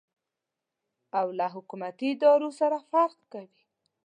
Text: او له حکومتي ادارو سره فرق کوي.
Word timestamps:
او 1.19 1.27
له 1.37 1.45
حکومتي 1.55 2.07
ادارو 2.15 2.49
سره 2.59 2.77
فرق 2.91 3.17
کوي. 3.33 3.63